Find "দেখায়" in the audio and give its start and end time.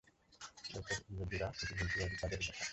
2.39-2.69